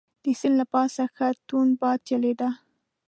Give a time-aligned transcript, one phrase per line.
[0.23, 2.49] د سیند له پاسه ښه توند باد چلیده.